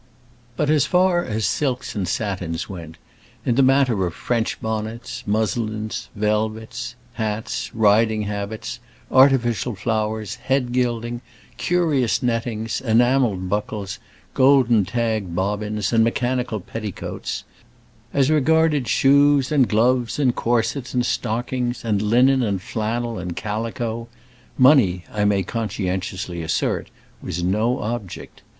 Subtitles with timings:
[0.57, 2.97] But as far as silks and satins went
[3.45, 8.79] in the matter of French bonnets, muslins, velvets, hats, riding habits,
[9.11, 11.21] artificial flowers, head gilding,
[11.57, 13.99] curious nettings, enamelled buckles,
[14.33, 17.43] golden tagged bobbins, and mechanical petticoats
[18.11, 24.07] as regarded shoes, and gloves, and corsets, and stockings, and linen, and flannel, and calico
[24.57, 26.89] money, I may conscientiously assert,
[27.21, 28.41] was no object.